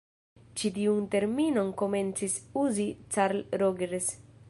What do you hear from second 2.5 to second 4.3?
uzi Carl Rogers.